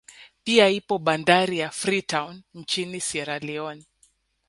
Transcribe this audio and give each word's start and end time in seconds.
Pia 0.43 0.69
ipo 0.69 0.97
bandari 0.97 1.59
ya 1.59 1.69
Free 1.71 2.01
town 2.01 2.43
nchini 2.53 3.01
Siera 3.01 3.39
Lione 3.39 3.85